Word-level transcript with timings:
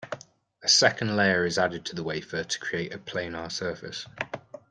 A 0.63 0.67
second 0.67 1.15
layer 1.15 1.45
is 1.45 1.59
added 1.59 1.85
to 1.85 1.95
the 1.95 2.01
wafer 2.01 2.43
to 2.43 2.59
create 2.59 2.91
a 2.91 2.97
planar 2.97 3.51
surface. 3.51 4.07